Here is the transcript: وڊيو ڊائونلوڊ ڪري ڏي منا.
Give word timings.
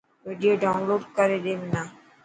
وڊيو 0.27 0.53
ڊائونلوڊ 0.63 1.01
ڪري 1.17 1.37
ڏي 1.43 1.53
منا. 1.61 1.81